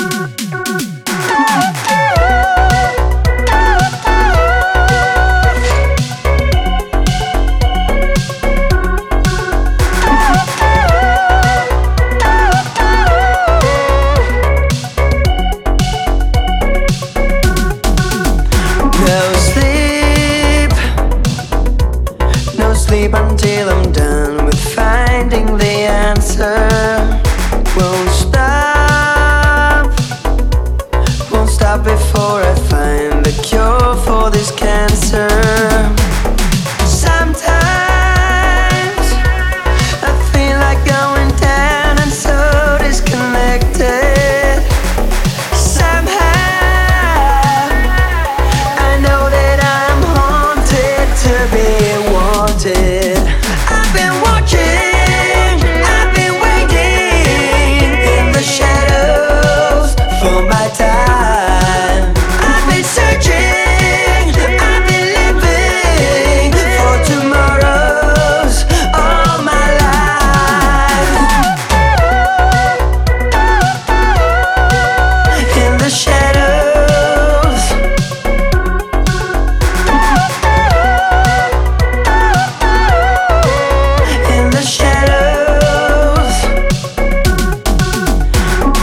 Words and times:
Mm-hmm. 0.00 0.37
sleep 22.88 23.12
until 23.12 23.68
I'm 23.68 23.92
done 23.92 24.46
with 24.46 24.74
finding 24.74 25.58
the 25.58 25.74
answer. 25.86 26.97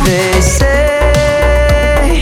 They 0.06 0.40
say 0.42 2.22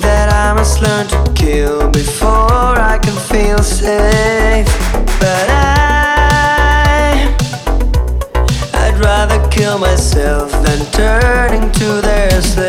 that 0.00 0.28
I 0.32 0.54
must 0.54 0.80
learn 0.80 1.06
to 1.08 1.32
kill 1.34 1.90
before 1.90 2.74
I 2.92 2.98
can 3.02 3.16
feel 3.32 3.58
safe. 3.58 4.66
But 5.20 5.50
I, 5.50 7.36
I'd 8.72 8.98
rather 8.98 9.46
kill 9.50 9.78
myself 9.78 10.50
than 10.64 10.84
turning 10.92 11.70
to 11.72 12.00
their 12.00 12.40
slave. 12.40 12.67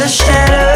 the 0.00 0.08
shadow 0.08 0.69